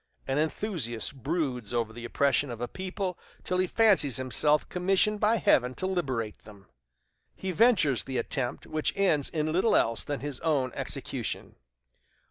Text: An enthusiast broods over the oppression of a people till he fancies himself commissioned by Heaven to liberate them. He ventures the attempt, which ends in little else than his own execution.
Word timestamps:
An 0.27 0.39
enthusiast 0.39 1.15
broods 1.21 1.75
over 1.75 1.93
the 1.93 2.05
oppression 2.05 2.49
of 2.49 2.59
a 2.59 2.67
people 2.67 3.19
till 3.43 3.59
he 3.59 3.67
fancies 3.67 4.17
himself 4.17 4.67
commissioned 4.67 5.19
by 5.19 5.37
Heaven 5.37 5.75
to 5.75 5.85
liberate 5.85 6.39
them. 6.39 6.65
He 7.35 7.51
ventures 7.51 8.03
the 8.05 8.17
attempt, 8.17 8.65
which 8.65 8.93
ends 8.95 9.29
in 9.29 9.51
little 9.51 9.75
else 9.75 10.03
than 10.03 10.21
his 10.21 10.39
own 10.39 10.71
execution. 10.73 11.55